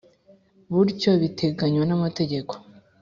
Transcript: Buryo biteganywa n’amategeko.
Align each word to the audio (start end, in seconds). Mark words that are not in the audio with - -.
Buryo 0.73 1.09
biteganywa 1.21 1.83
n’amategeko. 1.87 2.53